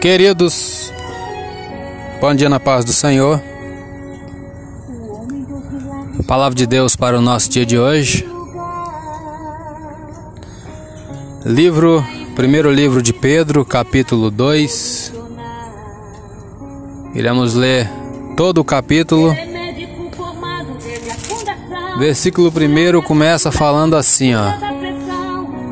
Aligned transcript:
Queridos, 0.00 0.90
bom 2.22 2.34
dia 2.34 2.48
na 2.48 2.58
paz 2.58 2.86
do 2.86 2.92
Senhor. 2.92 3.38
Palavra 6.26 6.56
de 6.56 6.66
Deus 6.66 6.96
para 6.96 7.18
o 7.18 7.20
nosso 7.20 7.50
dia 7.50 7.66
de 7.66 7.78
hoje. 7.78 8.26
Livro, 11.44 12.02
primeiro 12.34 12.72
livro 12.72 13.02
de 13.02 13.12
Pedro, 13.12 13.62
capítulo 13.62 14.30
2. 14.30 15.12
Iremos 17.14 17.52
ler 17.52 17.86
todo 18.38 18.62
o 18.62 18.64
capítulo. 18.64 19.36
Versículo 21.98 22.48
1 22.48 23.02
começa 23.02 23.52
falando 23.52 23.96
assim, 23.96 24.34
ó. 24.34 24.50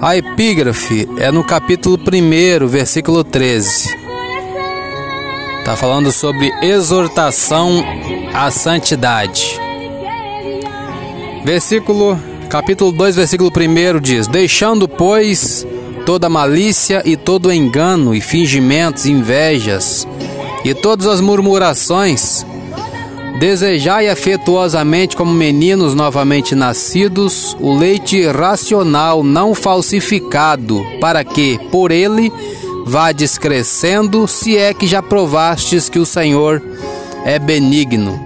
A 0.03 0.19
epígrafe 0.19 1.09
é 1.19 1.33
no 1.33 1.43
capítulo 1.43 1.97
1, 1.97 2.67
versículo 2.67 3.25
13. 3.25 4.08
Está 5.69 5.77
falando 5.77 6.11
sobre 6.11 6.51
exortação 6.63 7.85
à 8.33 8.51
santidade. 8.51 9.61
Versículo, 11.45 12.19
capítulo 12.49 12.91
2, 12.91 13.17
versículo 13.17 13.51
1 13.51 14.01
diz: 14.01 14.27
Deixando, 14.27 14.89
pois, 14.89 15.67
toda 16.07 16.31
malícia 16.31 17.03
e 17.05 17.19
todo 17.19 17.53
engano 17.53 18.15
e 18.15 18.21
fingimentos, 18.23 19.05
invejas 19.05 20.09
e 20.65 20.73
todas 20.73 21.07
as 21.07 21.21
murmurações, 21.21 22.47
desejai 23.39 24.09
afetuosamente 24.09 25.15
como 25.15 25.35
meninos 25.35 25.95
novamente 25.95 26.55
nascidos 26.55 27.55
o 27.61 27.77
leite 27.77 28.27
racional 28.27 29.23
não 29.23 29.55
falsificado, 29.55 30.83
para 30.99 31.23
que, 31.23 31.59
por 31.71 31.91
ele, 31.91 32.33
vades 32.89 33.37
crescendo, 33.37 34.27
se 34.27 34.57
é 34.57 34.73
que 34.73 34.87
já 34.87 35.03
provastes 35.03 35.89
que 35.89 35.99
o 35.99 36.07
Senhor 36.07 36.63
é 37.25 37.39
benigno. 37.39 38.19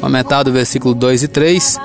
Comentado 0.00 0.50
versículo 0.50 0.94
2 0.94 1.24
e 1.24 1.28
3. 1.28 1.78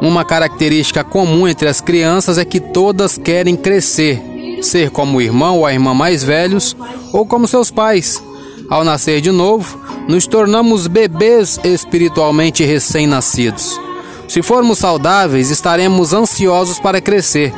Uma 0.00 0.24
característica 0.24 1.04
comum 1.04 1.46
entre 1.46 1.68
as 1.68 1.80
crianças 1.80 2.38
é 2.38 2.44
que 2.44 2.58
todas 2.58 3.18
querem 3.18 3.54
crescer, 3.54 4.20
ser 4.62 4.90
como 4.90 5.18
o 5.18 5.22
irmão 5.22 5.58
ou 5.58 5.66
a 5.66 5.72
irmã 5.72 5.92
mais 5.92 6.24
velhos 6.24 6.74
ou 7.12 7.26
como 7.26 7.46
seus 7.46 7.70
pais. 7.70 8.22
Ao 8.70 8.82
nascer 8.82 9.20
de 9.20 9.30
novo, 9.30 9.78
nos 10.08 10.26
tornamos 10.26 10.86
bebês 10.86 11.60
espiritualmente 11.62 12.64
recém-nascidos. 12.64 13.78
Se 14.26 14.42
formos 14.42 14.78
saudáveis, 14.78 15.50
estaremos 15.50 16.14
ansiosos 16.14 16.78
para 16.78 17.00
crescer. 17.00 17.52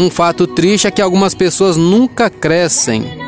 Um 0.00 0.08
fato 0.08 0.46
triste 0.46 0.86
é 0.86 0.90
que 0.90 1.02
algumas 1.02 1.34
pessoas 1.34 1.76
nunca 1.76 2.30
crescem. 2.30 3.20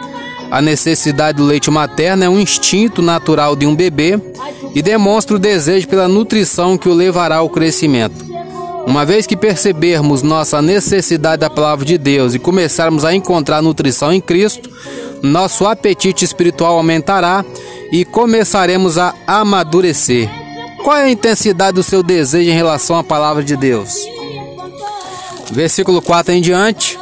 A 0.50 0.62
necessidade 0.62 1.36
do 1.36 1.44
leite 1.44 1.70
materno 1.70 2.24
é 2.24 2.30
um 2.30 2.40
instinto 2.40 3.02
natural 3.02 3.54
de 3.54 3.66
um 3.66 3.76
bebê 3.76 4.18
e 4.74 4.80
demonstra 4.80 5.36
o 5.36 5.38
desejo 5.38 5.86
pela 5.86 6.08
nutrição 6.08 6.78
que 6.78 6.88
o 6.88 6.94
levará 6.94 7.36
ao 7.36 7.50
crescimento. 7.50 8.24
Uma 8.86 9.04
vez 9.04 9.26
que 9.26 9.36
percebermos 9.36 10.22
nossa 10.22 10.62
necessidade 10.62 11.40
da 11.40 11.50
palavra 11.50 11.84
de 11.84 11.98
Deus 11.98 12.32
e 12.32 12.38
começarmos 12.38 13.04
a 13.04 13.14
encontrar 13.14 13.60
nutrição 13.60 14.10
em 14.10 14.20
Cristo, 14.22 14.70
nosso 15.22 15.66
apetite 15.66 16.24
espiritual 16.24 16.76
aumentará 16.76 17.44
e 17.92 18.02
começaremos 18.02 18.96
a 18.96 19.12
amadurecer. 19.26 20.26
Qual 20.82 20.96
é 20.96 21.02
a 21.02 21.10
intensidade 21.10 21.74
do 21.74 21.82
seu 21.82 22.02
desejo 22.02 22.48
em 22.50 22.54
relação 22.54 22.96
à 22.96 23.04
palavra 23.04 23.44
de 23.44 23.58
Deus? 23.58 23.92
Versículo 25.52 26.02
4 26.02 26.34
em 26.34 26.40
diante. 26.40 26.98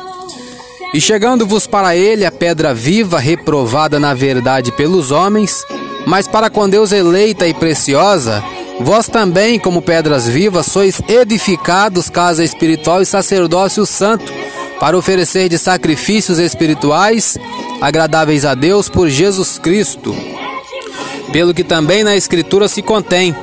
E 0.93 1.01
chegando-vos 1.01 1.67
para 1.67 1.97
ele 1.97 2.27
a 2.27 2.33
pedra 2.33 2.75
viva, 2.75 3.19
reprovada 3.19 4.01
na 4.01 4.13
verdade 4.13 4.73
pelos 4.73 5.13
homens, 5.13 5.63
mas 6.05 6.27
para 6.27 6.51
com 6.51 6.69
Deus 6.69 6.91
eleita 6.91 7.47
e 7.47 7.55
preciosa, 7.55 8.43
vós 8.81 9.07
também, 9.09 9.59
como 9.59 9.81
pedras 9.81 10.27
vivas, 10.27 10.67
sois 10.67 11.01
edificados 11.09 12.11
casa 12.11 12.43
espiritual 12.43 13.01
e 13.01 13.07
sacerdócio 13.07 13.87
santo, 13.87 14.33
para 14.81 14.99
oferecer 14.99 15.49
de 15.49 15.59
sacrifícios 15.59 16.39
espirituais 16.39 17.39
agradáveis 17.81 18.45
a 18.45 18.55
Deus 18.55 18.89
por 18.89 19.09
Jesus 19.09 19.59
Cristo. 19.59 20.15
Pelo 21.33 21.55
que 21.55 21.63
também 21.63 22.03
na 22.03 22.17
Escritura 22.17 22.67
se 22.67 22.83
contém: 22.83 23.35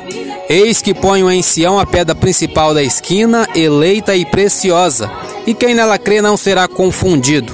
Eis 0.50 0.82
que 0.82 0.94
ponho 0.94 1.30
em 1.30 1.42
Sião 1.42 1.78
a 1.78 1.86
pedra 1.86 2.16
principal 2.16 2.74
da 2.74 2.82
esquina, 2.82 3.48
eleita 3.54 4.16
e 4.16 4.26
preciosa, 4.26 5.12
e 5.46 5.54
quem 5.54 5.76
nela 5.76 5.98
crê 5.98 6.22
não 6.22 6.38
será 6.38 6.70
confundido. 6.70 7.54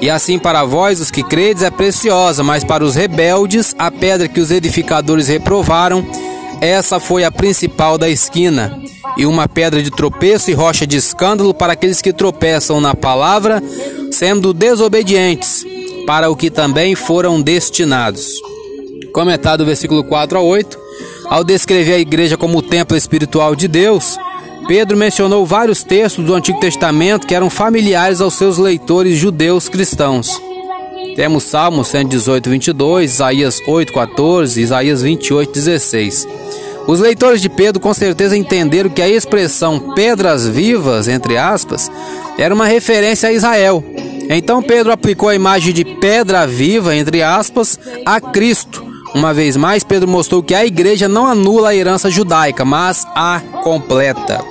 E 0.00 0.08
assim 0.08 0.38
para 0.38 0.64
vós, 0.64 1.00
os 1.00 1.10
que 1.10 1.22
credes, 1.22 1.62
é 1.62 1.70
preciosa, 1.70 2.42
mas 2.42 2.64
para 2.64 2.82
os 2.82 2.94
rebeldes, 2.94 3.74
a 3.78 3.90
pedra 3.90 4.26
que 4.26 4.40
os 4.40 4.50
edificadores 4.50 5.28
reprovaram, 5.28 6.06
essa 6.62 6.98
foi 6.98 7.24
a 7.24 7.30
principal 7.30 7.98
da 7.98 8.08
esquina, 8.08 8.80
e 9.18 9.26
uma 9.26 9.46
pedra 9.46 9.82
de 9.82 9.90
tropeço 9.90 10.50
e 10.50 10.54
rocha 10.54 10.86
de 10.86 10.96
escândalo 10.96 11.52
para 11.52 11.74
aqueles 11.74 12.00
que 12.00 12.12
tropeçam 12.12 12.80
na 12.80 12.94
palavra, 12.94 13.62
sendo 14.10 14.54
desobedientes, 14.54 15.62
para 16.06 16.30
o 16.30 16.36
que 16.36 16.50
também 16.50 16.94
foram 16.94 17.42
destinados. 17.42 18.30
Comentado 19.12 19.66
versículo 19.66 20.02
4 20.04 20.38
a 20.38 20.40
8, 20.40 20.79
ao 21.30 21.44
descrever 21.44 21.94
a 21.94 21.98
igreja 21.98 22.36
como 22.36 22.58
o 22.58 22.62
templo 22.62 22.96
espiritual 22.96 23.54
de 23.54 23.68
Deus, 23.68 24.18
Pedro 24.66 24.96
mencionou 24.96 25.46
vários 25.46 25.84
textos 25.84 26.24
do 26.24 26.34
Antigo 26.34 26.58
Testamento 26.58 27.24
que 27.24 27.34
eram 27.36 27.48
familiares 27.48 28.20
aos 28.20 28.34
seus 28.34 28.58
leitores 28.58 29.16
judeus 29.16 29.68
cristãos. 29.68 30.28
Temos 31.14 31.44
Salmos 31.44 31.86
118, 31.88 32.50
22, 32.50 33.12
Isaías 33.12 33.60
8, 33.64 33.92
14, 33.92 34.60
Isaías 34.60 35.02
28, 35.02 35.52
16. 35.52 36.28
Os 36.88 36.98
leitores 36.98 37.40
de 37.40 37.48
Pedro 37.48 37.80
com 37.80 37.94
certeza 37.94 38.36
entenderam 38.36 38.90
que 38.90 39.00
a 39.00 39.08
expressão 39.08 39.94
pedras 39.94 40.48
vivas, 40.48 41.06
entre 41.06 41.36
aspas, 41.36 41.90
era 42.36 42.52
uma 42.52 42.66
referência 42.66 43.28
a 43.28 43.32
Israel. 43.32 43.84
Então 44.28 44.60
Pedro 44.60 44.90
aplicou 44.90 45.28
a 45.28 45.34
imagem 45.34 45.72
de 45.72 45.84
pedra 45.84 46.44
viva, 46.44 46.96
entre 46.96 47.22
aspas, 47.22 47.78
a 48.04 48.20
Cristo. 48.20 48.89
Uma 49.14 49.34
vez 49.34 49.56
mais, 49.56 49.82
Pedro 49.82 50.08
mostrou 50.08 50.42
que 50.42 50.54
a 50.54 50.64
igreja 50.64 51.08
não 51.08 51.26
anula 51.26 51.70
a 51.70 51.74
herança 51.74 52.10
judaica, 52.10 52.64
mas 52.64 53.06
a 53.14 53.40
completa. 53.62 54.44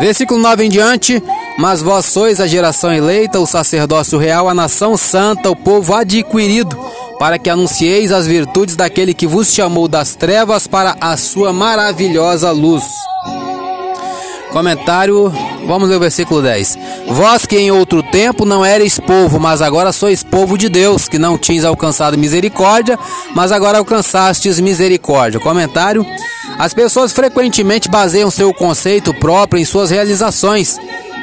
Versículo 0.00 0.40
9 0.40 0.64
em 0.64 0.70
diante. 0.70 1.22
Mas 1.58 1.82
vós 1.82 2.06
sois 2.06 2.40
a 2.40 2.46
geração 2.46 2.94
eleita, 2.94 3.40
o 3.40 3.46
sacerdócio 3.46 4.16
real, 4.16 4.48
a 4.48 4.54
nação 4.54 4.96
santa, 4.96 5.50
o 5.50 5.56
povo 5.56 5.92
adquirido, 5.92 6.78
para 7.18 7.36
que 7.36 7.50
anuncieis 7.50 8.12
as 8.12 8.28
virtudes 8.28 8.76
daquele 8.76 9.12
que 9.12 9.26
vos 9.26 9.52
chamou 9.52 9.88
das 9.88 10.14
trevas 10.14 10.68
para 10.68 10.96
a 11.00 11.16
sua 11.16 11.52
maravilhosa 11.52 12.52
luz. 12.52 12.84
Comentário, 14.52 15.32
vamos 15.66 15.88
ler 15.88 15.96
o 15.96 16.00
versículo 16.00 16.42
10. 16.42 16.78
Vós 17.08 17.44
que 17.44 17.56
em 17.56 17.70
outro 17.70 18.02
tempo 18.02 18.44
não 18.44 18.64
erais 18.64 18.98
povo, 18.98 19.38
mas 19.38 19.62
agora 19.62 19.92
sois 19.92 20.22
povo 20.22 20.56
de 20.56 20.68
Deus, 20.68 21.08
que 21.08 21.18
não 21.18 21.38
tinhas 21.38 21.64
alcançado 21.64 22.18
misericórdia, 22.18 22.98
mas 23.34 23.52
agora 23.52 23.78
alcançastes 23.78 24.58
misericórdia. 24.58 25.40
Comentário: 25.40 26.04
As 26.58 26.72
pessoas 26.74 27.12
frequentemente 27.12 27.88
baseiam 27.88 28.30
seu 28.30 28.52
conceito 28.54 29.12
próprio 29.14 29.60
em 29.60 29.64
suas 29.64 29.90
realizações, 29.90 30.78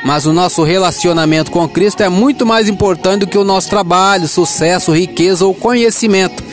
mas 0.05 0.27
o 0.27 0.31
nosso 0.31 0.63
relacionamento 0.63 1.51
com 1.51 1.67
Cristo 1.67 2.03
é 2.03 2.09
muito 2.09 2.45
mais 2.45 2.69
importante 2.69 3.21
do 3.21 3.27
que 3.27 3.37
o 3.37 3.43
nosso 3.43 3.69
trabalho, 3.69 4.27
sucesso, 4.27 4.93
riqueza 4.93 5.45
ou 5.45 5.53
conhecimento. 5.55 6.44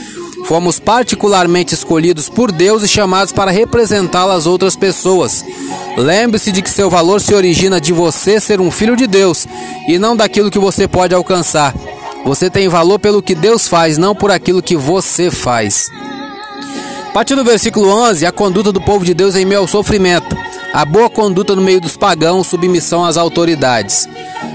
Fomos 0.45 0.81
particularmente 0.81 1.75
escolhidos 1.75 2.29
por 2.29 2.51
Deus 2.51 2.83
e 2.83 2.89
chamados 2.89 3.33
para 3.33 3.51
representá-lo 3.51 4.33
às 4.33 4.47
outras 4.47 4.77
pessoas. 4.77 5.45
Lembre-se 5.97 6.51
de 6.51 6.63
que 6.63 6.71
seu 6.71 6.91
valor 6.91 7.21
se 7.21 7.35
origina 7.35 7.81
de 7.81 7.93
você 7.93 8.41
ser 8.41 8.61
um 8.61 8.71
filho 8.71 8.97
de 8.97 9.07
Deus 9.07 9.47
e 9.87 9.99
não 9.99 10.17
daquilo 10.17 10.51
que 10.51 10.59
você 10.59 10.89
pode 10.89 11.15
alcançar. 11.15 11.75
Você 12.25 12.49
tem 12.49 12.69
valor 12.69 12.99
pelo 12.99 13.23
que 13.23 13.35
Deus 13.35 13.69
faz, 13.69 13.99
não 13.99 14.15
por 14.15 14.31
aquilo 14.31 14.63
que 14.63 14.77
você 14.77 15.31
faz. 15.31 15.89
A 17.09 17.13
partir 17.13 17.35
do 17.35 17.45
versículo 17.45 17.89
11, 17.89 18.25
a 18.25 18.33
conduta 18.33 18.73
do 18.73 18.81
povo 18.81 19.05
de 19.05 19.13
Deus 19.13 19.37
em 19.37 19.45
meio 19.45 19.61
ao 19.61 19.69
sofrimento. 19.69 20.35
A 20.73 20.85
boa 20.85 21.11
conduta 21.11 21.55
no 21.55 21.61
meio 21.61 21.81
dos 21.81 21.97
pagãos, 21.97 22.47
submissão 22.47 23.05
às 23.05 23.19
autoridades. 23.19 24.09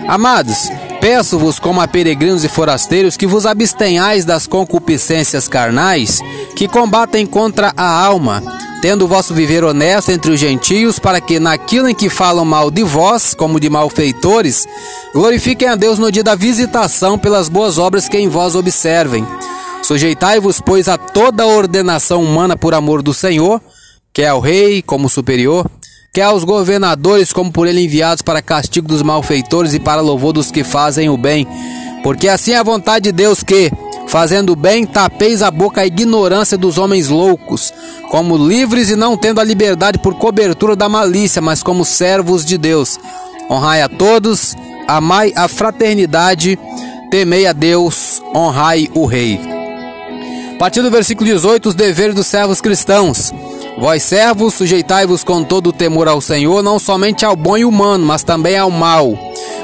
Amados, 0.07 0.69
peço-vos, 1.07 1.57
como 1.57 1.79
a 1.79 1.87
peregrinos 1.87 2.43
e 2.43 2.49
forasteiros, 2.49 3.15
que 3.15 3.25
vos 3.25 3.45
abstenhais 3.45 4.25
das 4.25 4.45
concupiscências 4.45 5.47
carnais 5.47 6.19
que 6.53 6.67
combatem 6.67 7.25
contra 7.25 7.71
a 7.77 7.89
alma, 7.89 8.43
tendo 8.81 9.05
o 9.05 9.07
vosso 9.07 9.33
viver 9.33 9.63
honesto 9.63 10.11
entre 10.11 10.33
os 10.33 10.37
gentios, 10.37 10.99
para 10.99 11.21
que 11.21 11.39
naquilo 11.39 11.87
em 11.87 11.95
que 11.95 12.09
falam 12.09 12.43
mal 12.43 12.69
de 12.69 12.83
vós, 12.83 13.33
como 13.33 13.57
de 13.57 13.69
malfeitores, 13.69 14.67
glorifiquem 15.13 15.69
a 15.69 15.75
Deus 15.75 15.97
no 15.97 16.11
dia 16.11 16.25
da 16.25 16.35
visitação 16.35 17.17
pelas 17.17 17.47
boas 17.47 17.77
obras 17.77 18.09
que 18.09 18.17
em 18.17 18.27
vós 18.27 18.53
observem. 18.53 19.25
Sujeitai-vos, 19.83 20.59
pois, 20.59 20.89
a 20.89 20.97
toda 20.97 21.47
ordenação 21.47 22.21
humana 22.21 22.57
por 22.57 22.73
amor 22.73 23.01
do 23.01 23.13
Senhor, 23.13 23.61
que 24.11 24.23
é 24.23 24.27
ao 24.27 24.41
rei 24.41 24.81
como 24.81 25.07
superior, 25.07 25.71
que 26.17 26.21
aos 26.21 26.43
governadores 26.43 27.31
como 27.31 27.51
por 27.51 27.67
ele 27.67 27.85
enviados 27.85 28.23
para 28.23 28.41
castigo 28.41 28.87
dos 28.87 29.03
malfeitores 29.03 29.75
e 29.75 29.79
para 29.79 30.01
louvor 30.01 30.33
dos 30.33 30.49
que 30.49 30.63
fazem 30.63 31.09
o 31.09 31.15
bem. 31.15 31.47
Porque 32.01 32.27
assim 32.27 32.53
é 32.53 32.57
a 32.57 32.63
vontade 32.63 33.03
de 33.03 33.11
Deus 33.11 33.43
que, 33.43 33.71
Fazendo 34.07 34.55
bem, 34.55 34.83
tapeis 34.83 35.43
a 35.43 35.51
boca 35.51 35.81
à 35.81 35.85
ignorância 35.85 36.57
dos 36.57 36.79
homens 36.79 37.07
loucos, 37.07 37.71
como 38.09 38.35
livres 38.35 38.89
e 38.89 38.95
não 38.95 39.15
tendo 39.15 39.39
a 39.39 39.43
liberdade 39.43 39.99
por 39.99 40.15
cobertura 40.15 40.75
da 40.75 40.89
malícia, 40.89 41.39
mas 41.39 41.61
como 41.61 41.85
servos 41.85 42.43
de 42.43 42.57
Deus. 42.57 42.97
Honrai 43.47 43.83
a 43.83 43.89
todos, 43.89 44.55
amai 44.87 45.33
a 45.35 45.47
fraternidade, 45.47 46.57
temei 47.11 47.45
a 47.45 47.53
Deus, 47.53 48.23
honrai 48.33 48.89
o 48.95 49.05
Rei. 49.05 49.39
A 50.55 50.57
partir 50.57 50.81
do 50.81 50.89
versículo 50.89 51.29
18, 51.29 51.69
os 51.69 51.75
deveres 51.75 52.15
dos 52.15 52.25
servos 52.25 52.59
cristãos. 52.59 53.31
Vós 53.79 54.01
servos, 54.01 54.55
sujeitai-vos 54.55 55.23
com 55.23 55.43
todo 55.43 55.67
o 55.67 55.73
temor 55.73 56.07
ao 56.07 56.19
Senhor, 56.19 56.63
não 56.63 56.79
somente 56.79 57.23
ao 57.23 57.35
bom 57.35 57.55
e 57.55 57.63
humano, 57.63 58.03
mas 58.05 58.23
também 58.23 58.57
ao 58.57 58.71
mal. 58.71 59.13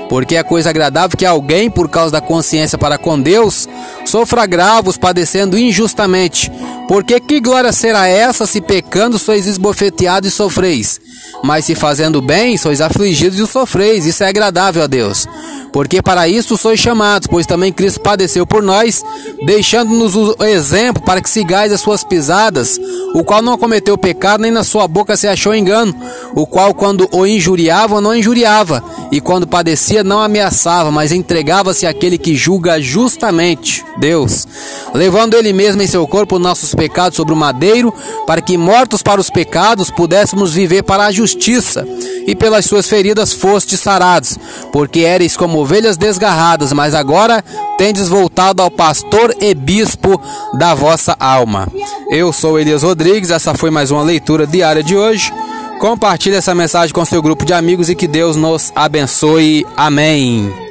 Porque 0.07 0.35
é 0.35 0.43
coisa 0.43 0.69
agradável 0.69 1.17
que 1.17 1.25
alguém, 1.25 1.69
por 1.69 1.89
causa 1.89 2.11
da 2.11 2.21
consciência 2.21 2.77
para 2.77 2.99
com 2.99 3.19
Deus, 3.19 3.67
sofra 4.05 4.43
agravos 4.43 4.97
padecendo 4.97 5.57
injustamente. 5.57 6.51
Porque 6.87 7.19
que 7.19 7.39
glória 7.39 7.71
será 7.71 8.07
essa 8.07 8.45
se 8.45 8.61
pecando 8.61 9.17
sois 9.17 9.47
esbofeteados 9.47 10.31
e 10.31 10.35
sofreis? 10.35 11.01
Mas 11.43 11.65
se 11.65 11.73
fazendo 11.73 12.21
bem, 12.21 12.55
sois 12.57 12.81
afligidos 12.81 13.39
e 13.39 13.47
sofreis. 13.47 14.05
Isso 14.05 14.23
é 14.23 14.27
agradável 14.27 14.83
a 14.83 14.87
Deus. 14.87 15.27
Porque 15.71 16.01
para 16.03 16.27
isso 16.27 16.55
sois 16.55 16.79
chamados, 16.79 17.27
pois 17.27 17.47
também 17.47 17.73
Cristo 17.73 17.99
padeceu 17.99 18.45
por 18.45 18.61
nós, 18.61 19.03
deixando-nos 19.45 20.15
o 20.15 20.35
exemplo 20.43 21.03
para 21.03 21.21
que 21.21 21.29
sigais 21.29 21.71
as 21.71 21.81
suas 21.81 22.03
pisadas, 22.03 22.79
o 23.13 23.23
qual 23.23 23.41
não 23.41 23.57
cometeu 23.57 23.97
pecado, 23.97 24.41
nem 24.41 24.51
na 24.51 24.63
sua 24.63 24.87
boca 24.87 25.17
se 25.17 25.27
achou 25.27 25.53
engano, 25.53 25.95
o 26.33 26.45
qual, 26.45 26.73
quando 26.73 27.07
o 27.11 27.25
injuriava, 27.25 28.01
não 28.01 28.15
injuriava, 28.15 28.83
e 29.11 29.19
quando 29.19 29.47
padecia, 29.47 30.03
não 30.03 30.19
ameaçava, 30.19 30.91
mas 30.91 31.11
entregava-se 31.11 31.85
àquele 31.85 32.17
que 32.17 32.35
julga 32.35 32.81
justamente, 32.81 33.85
Deus, 33.97 34.47
levando 34.93 35.35
ele 35.35 35.53
mesmo 35.53 35.81
em 35.81 35.87
seu 35.87 36.07
corpo 36.07 36.39
nossos 36.39 36.73
pecados 36.73 37.15
sobre 37.15 37.33
o 37.33 37.37
madeiro, 37.37 37.93
para 38.25 38.41
que, 38.41 38.57
mortos 38.57 39.01
para 39.01 39.21
os 39.21 39.29
pecados, 39.29 39.91
pudéssemos 39.91 40.53
viver 40.53 40.83
para 40.83 41.05
a 41.05 41.11
justiça, 41.11 41.85
e 42.25 42.35
pelas 42.35 42.65
suas 42.65 42.87
feridas 42.87 43.33
fostes 43.33 43.79
sarados, 43.79 44.37
porque 44.71 45.01
éreis 45.01 45.35
como 45.35 45.59
ovelhas 45.59 45.97
desgarradas, 45.97 46.71
mas 46.71 46.95
agora 46.95 47.43
tendes 47.77 48.07
voltado 48.07 48.61
ao 48.61 48.71
pastor 48.71 49.32
e 49.39 49.53
bispo 49.53 50.19
da 50.57 50.73
vossa 50.73 51.15
alma. 51.19 51.67
Eu 52.09 52.31
sou 52.31 52.59
Elias 52.59 52.83
Rodrigues, 52.83 53.31
essa 53.31 53.53
foi 53.53 53.69
mais 53.69 53.91
uma 53.91 54.03
leitura 54.03 54.45
diária 54.47 54.83
de 54.83 54.95
hoje. 54.95 55.31
Compartilhe 55.79 56.35
essa 56.35 56.55
mensagem 56.55 56.93
com 56.93 57.03
seu 57.03 57.21
grupo 57.21 57.45
de 57.45 57.53
amigos 57.53 57.89
e 57.89 57.95
que 57.95 58.07
Deus 58.07 58.35
nos 58.35 58.71
abençoe. 58.75 59.65
Amém. 59.75 60.62